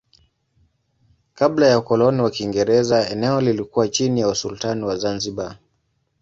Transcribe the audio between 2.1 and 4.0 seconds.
wa Kiingereza eneo lilikuwa